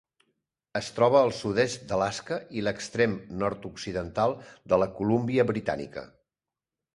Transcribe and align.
Es 0.79 0.87
troba 0.99 1.19
al 1.25 1.33
sud-est 1.39 1.83
d'Alaska 1.91 2.39
i 2.59 2.63
l'extrem 2.67 3.13
nord-occidental 3.43 4.35
de 4.75 4.81
la 4.85 4.89
Colúmbia 4.97 5.47
Britànica. 5.53 6.07